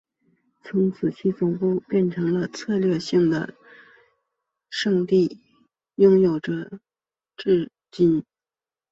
[0.63, 3.53] 从此其总部变成了这策略性的
[4.67, 5.37] 圣地的
[5.97, 6.79] 拥有者
[7.37, 8.25] 至今。